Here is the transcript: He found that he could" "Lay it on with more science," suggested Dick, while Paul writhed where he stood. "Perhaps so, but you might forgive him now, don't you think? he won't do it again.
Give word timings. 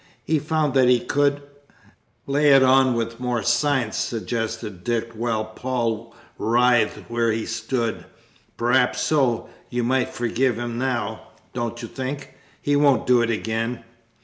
He 0.23 0.39
found 0.39 0.73
that 0.73 0.87
he 0.89 0.99
could" 0.99 1.43
"Lay 2.25 2.53
it 2.53 2.63
on 2.63 2.95
with 2.95 3.19
more 3.19 3.43
science," 3.43 3.97
suggested 3.97 4.83
Dick, 4.83 5.11
while 5.13 5.45
Paul 5.45 6.15
writhed 6.39 7.05
where 7.07 7.31
he 7.31 7.45
stood. 7.45 8.05
"Perhaps 8.57 8.99
so, 9.01 9.41
but 9.41 9.47
you 9.69 9.83
might 9.83 10.09
forgive 10.09 10.55
him 10.57 10.79
now, 10.79 11.27
don't 11.53 11.79
you 11.83 11.87
think? 11.87 12.33
he 12.63 12.75
won't 12.75 13.05
do 13.05 13.21
it 13.21 13.29
again. 13.29 13.83